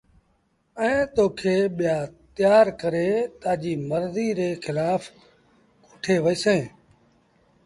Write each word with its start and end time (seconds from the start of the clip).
ائيٚݩٚ 0.81 1.11
تو 1.15 1.23
کي 1.39 1.55
ٻيآ 1.77 1.97
تيآر 2.35 2.67
ڪري 2.81 3.09
تآجيٚ 3.41 3.83
مرزيٚ 3.89 4.35
ري 4.37 4.49
کلآڦ 4.63 5.01
ڪوٺي 5.83 6.15
وهيٚسينٚ۔ 6.23 6.67